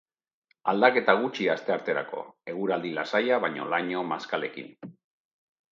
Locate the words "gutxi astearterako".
1.25-2.23